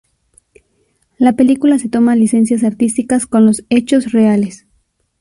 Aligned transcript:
La 1.19 1.33
película 1.33 1.77
se 1.77 1.87
toma 1.87 2.15
licencias 2.15 2.63
artísticas 2.63 3.27
con 3.27 3.45
los 3.45 3.65
hechos 3.69 4.11
reales. 4.13 4.65